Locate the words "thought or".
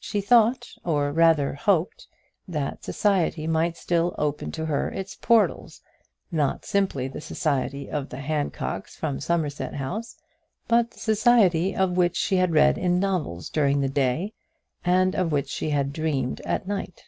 0.22-1.12